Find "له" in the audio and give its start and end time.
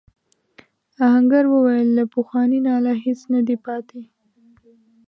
1.97-2.03